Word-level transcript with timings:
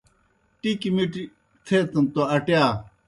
ٹِکیْ 0.61 0.89
مِٹیْ 0.95 1.23
تھیتَن 1.65 2.05
توْ 2.13 2.21
اٹِیا۔ 2.35 2.63